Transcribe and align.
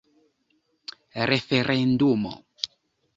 referendumo 1.31 2.31